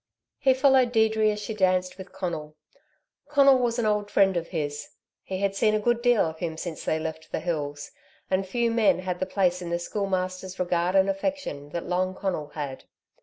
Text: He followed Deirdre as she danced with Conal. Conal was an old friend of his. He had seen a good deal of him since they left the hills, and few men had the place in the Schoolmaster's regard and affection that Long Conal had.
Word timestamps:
He 0.39 0.55
followed 0.55 0.91
Deirdre 0.91 1.29
as 1.29 1.39
she 1.39 1.53
danced 1.53 1.99
with 1.99 2.11
Conal. 2.11 2.55
Conal 3.29 3.59
was 3.59 3.77
an 3.77 3.85
old 3.85 4.09
friend 4.09 4.35
of 4.35 4.47
his. 4.47 4.87
He 5.21 5.37
had 5.37 5.53
seen 5.53 5.75
a 5.75 5.79
good 5.79 6.01
deal 6.01 6.23
of 6.23 6.39
him 6.39 6.57
since 6.57 6.83
they 6.83 6.97
left 6.97 7.31
the 7.31 7.39
hills, 7.39 7.91
and 8.27 8.47
few 8.47 8.71
men 8.71 8.97
had 8.97 9.19
the 9.19 9.27
place 9.27 9.61
in 9.61 9.69
the 9.69 9.77
Schoolmaster's 9.77 10.57
regard 10.59 10.95
and 10.95 11.07
affection 11.07 11.69
that 11.69 11.85
Long 11.85 12.15
Conal 12.15 12.47
had. 12.55 12.85